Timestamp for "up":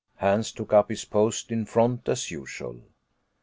0.73-0.89